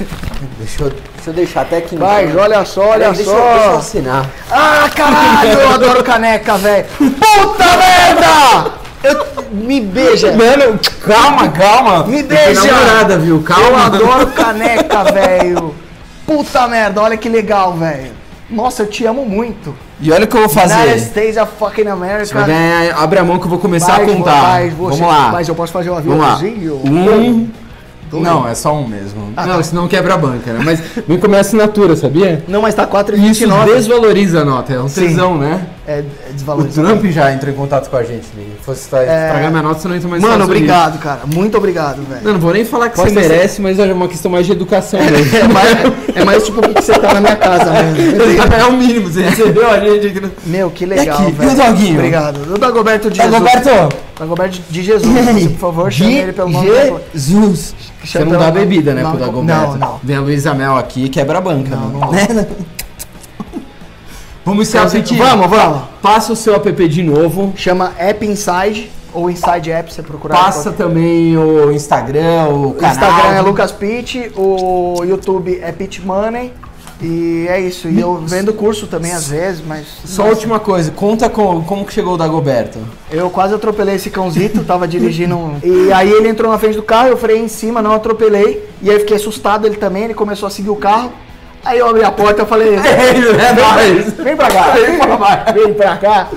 [0.01, 0.05] É.
[0.59, 1.97] Deixa eu, deixa eu deixar até aqui.
[1.97, 3.37] Vai, olha só, olha deixa só.
[3.37, 4.31] Eu, deixa eu assinar.
[4.49, 6.87] Ah, caralho, eu adoro caneca, velho.
[6.99, 8.73] Puta merda!
[9.03, 10.33] Eu, me beija.
[10.33, 12.07] Mano, calma, calma.
[12.07, 12.65] Me Tem deixa.
[12.65, 13.43] namorada, viu?
[13.43, 13.65] Calma.
[13.67, 15.72] Eu adoro caneca, velho.
[16.27, 18.13] Puta merda, olha que legal, velho.
[18.49, 19.75] Nossa, eu te amo muito.
[20.01, 20.97] E olha o que eu vou United fazer.
[20.99, 22.27] States of fucking America.
[22.27, 24.41] Você vai ganhar, abre a mão que eu vou começar Vai, a contar.
[24.43, 25.31] vai, você- Vamos lá.
[25.33, 26.35] Mas eu posso fazer um Vamos lá.
[26.35, 26.75] aviãozinho?
[26.85, 27.49] Um.
[28.21, 29.33] Não, é só um mesmo.
[29.37, 29.63] Ah, não, tá.
[29.63, 30.61] senão quebra a banca, né?
[30.65, 32.45] Mas vem com a minha assinatura, sabia?
[32.49, 33.65] Não, mas tá Isso 4,29.
[33.75, 35.07] desvaloriza a nota, é um Sim.
[35.09, 35.67] tesão, né?
[35.87, 36.65] É, é O.
[36.65, 38.53] Trump já entrou em contato com a gente, Lee.
[38.63, 39.27] Fosse estar É.
[39.27, 41.21] Estragar minha nota, você não entra mais Mano, obrigado, cara.
[41.27, 42.21] Muito obrigado, velho.
[42.23, 44.47] Não, não vou nem falar que Pode você ser- merece, mas é uma questão mais
[44.47, 45.37] de educação mesmo.
[45.37, 45.79] É mais,
[46.15, 48.23] é mais tipo que você tá na minha casa mesmo.
[48.55, 50.31] é o mínimo, você recebeu a gente aqui no...
[50.47, 51.51] Meu, que legal, velho.
[51.51, 51.95] e o doguinho?
[51.97, 52.55] Obrigado.
[52.55, 53.43] O Dagoberto de Jesus.
[54.27, 54.53] Roberto!
[54.53, 55.13] Dagoberto de Jesus.
[55.13, 56.97] Você, por favor, chame ele pelo nome dele.
[57.15, 57.75] Jesus!
[58.05, 59.79] Você não dá bebida, né, não, pro não, Dagoberto?
[59.79, 60.01] não.
[60.03, 61.77] Vem a Luísa Mel aqui e quebra a banca.
[61.77, 62.27] Não, né?
[62.29, 62.35] não.
[62.35, 62.47] Né?
[64.45, 65.83] Vamos encerrar o Vamos, vamos.
[66.03, 67.53] Passa o seu app de novo.
[67.55, 70.37] Chama App Inside ou Inside App, você procurar.
[70.37, 72.91] Passa também o Instagram, o O canal.
[72.91, 76.53] Instagram é Lucas Pitt, o YouTube é Pitt Money.
[77.03, 77.89] E é isso.
[77.89, 79.87] E eu vendo curso também às vezes, mas.
[80.05, 82.79] Só a última coisa, conta com, como que chegou o Dagoberto.
[83.11, 85.37] Eu quase atropelei esse cãozito, tava dirigindo.
[85.37, 88.69] um- E aí ele entrou na frente do carro, eu freiei em cima, não atropelei.
[88.81, 91.13] E aí fiquei assustado, ele também, ele começou a seguir o carro.
[91.65, 94.13] Aí eu abri a porta e falei, É nóis.
[94.15, 96.29] vem pra cá, vem pra cá, vem pra cá.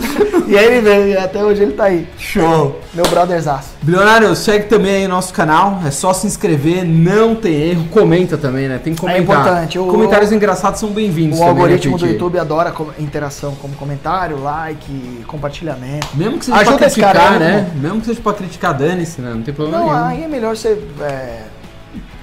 [0.48, 2.08] E aí ele veio, e até hoje ele tá aí.
[2.20, 2.80] Show!
[2.94, 3.70] Meu brotherzaço.
[3.82, 8.38] Bilionário, segue também aí o nosso canal, é só se inscrever, não tem erro, comenta
[8.38, 8.80] também, né?
[8.82, 9.22] Tem que comentar.
[9.24, 12.06] importante, o- Comentários engraçados são bem-vindos O também, né, algoritmo do?
[12.06, 16.08] YouTube adora interação como comentário, like, compartilhamento.
[16.14, 17.72] Mesmo que seja Ajuda pra esse cara, criticar, né?
[17.76, 19.32] Mesmo que seja pra criticar, dane-se, né?
[19.34, 20.06] Não tem problema Não, nenhum.
[20.08, 21.40] aí é melhor você é,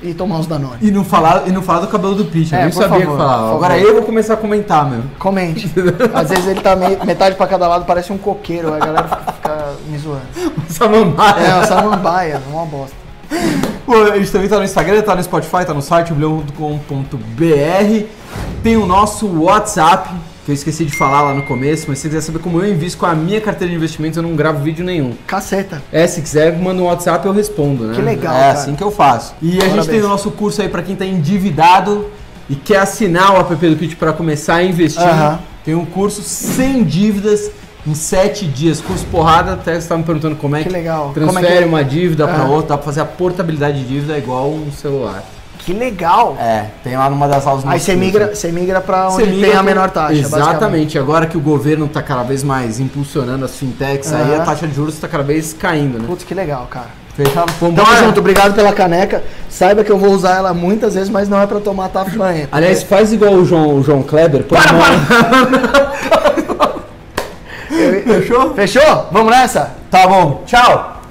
[0.02, 0.76] ir tomar uns Danone.
[0.80, 3.06] E não falar, e não falar do cabelo do eu É, por sabia favor, que
[3.16, 3.54] falava.
[3.54, 5.10] Agora eu vou começar a comentar mesmo.
[5.18, 5.70] Comente.
[6.14, 9.32] Às vezes ele tá meio- metade pra cada lado, parece um coqueiro, a galera fica,
[9.32, 10.22] fica me zoando.
[10.68, 11.40] Samambaia.
[11.46, 12.96] É, uma samambaia, uma bosta.
[13.86, 18.06] Pô, a gente também tá no Instagram, tá no Spotify, tá no site bilhão.com.br.
[18.62, 20.08] Tem o nosso WhatsApp,
[20.44, 22.68] que eu esqueci de falar lá no começo, mas se você quiser saber como eu
[22.72, 25.12] invisto com a minha carteira de investimentos, eu não gravo vídeo nenhum.
[25.26, 25.80] Caceta.
[25.92, 27.94] É, se quiser, manda um WhatsApp eu respondo, né?
[27.94, 28.52] Que legal, É cara.
[28.52, 29.34] assim que eu faço.
[29.40, 29.86] E a gente Parabéns.
[29.86, 32.06] tem o nosso curso aí pra quem tá endividado
[32.50, 35.02] e quer assinar o app do Kit pra começar a investir.
[35.64, 37.48] Tem um curso sem dívidas
[37.86, 38.80] em 7 dias.
[38.80, 41.12] Curso porrada, até você tava me perguntando como é Que que, legal.
[41.14, 42.50] transfere Como é que- uma dívida pra Aham.
[42.50, 45.22] outra, dá pra fazer a portabilidade de dívida igual um celular.
[45.64, 46.36] Que legal.
[46.40, 49.50] É, tem lá numa das aulas Aí você migra, você migra pra Você onde migra
[49.50, 50.14] tem a menor taxa.
[50.14, 50.98] Exatamente.
[50.98, 54.74] Agora que o governo tá cada vez mais impulsionando as fintechs, aí a taxa de
[54.74, 56.04] juros tá cada vez caindo, né?
[56.06, 56.86] Putz, que legal, cara.
[57.14, 57.52] Fechado?
[57.60, 57.96] Tamo Vambora?
[58.04, 59.22] junto, obrigado pela caneca.
[59.48, 62.48] Saiba que eu vou usar ela muitas vezes, mas não é pra tomar tafanha.
[62.50, 64.44] Aliás, faz igual o João, o João Kleber.
[64.44, 64.82] Põe a mão-
[68.04, 68.54] Fechou?
[68.54, 69.08] Fechou?
[69.12, 69.74] Vamos nessa?
[69.90, 71.01] Tá bom, tchau.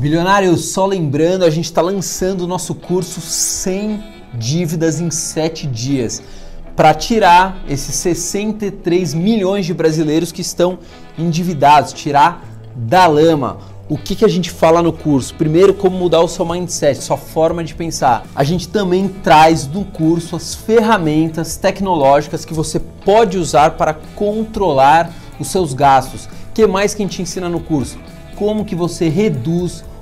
[0.00, 6.22] Bilionário, só lembrando, a gente está lançando o nosso curso sem dívidas em 7 dias
[6.74, 10.78] para tirar esses 63 milhões de brasileiros que estão
[11.18, 12.42] endividados, tirar
[12.74, 13.58] da lama.
[13.90, 15.34] O que, que a gente fala no curso?
[15.34, 18.24] Primeiro, como mudar o seu mindset, sua forma de pensar.
[18.34, 25.12] A gente também traz no curso as ferramentas tecnológicas que você pode usar para controlar
[25.38, 26.24] os seus gastos.
[26.24, 27.98] O que mais que a gente ensina no curso?
[28.34, 29.84] Como que você reduz